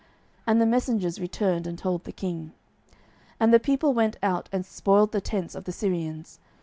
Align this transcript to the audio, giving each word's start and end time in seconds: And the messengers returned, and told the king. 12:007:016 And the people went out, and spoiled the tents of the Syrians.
And 0.47 0.59
the 0.59 0.65
messengers 0.65 1.21
returned, 1.21 1.67
and 1.67 1.77
told 1.77 2.05
the 2.05 2.11
king. 2.11 2.53
12:007:016 3.35 3.35
And 3.41 3.53
the 3.53 3.59
people 3.59 3.93
went 3.93 4.17
out, 4.23 4.49
and 4.51 4.65
spoiled 4.65 5.11
the 5.11 5.21
tents 5.21 5.53
of 5.53 5.65
the 5.65 5.71
Syrians. 5.71 6.39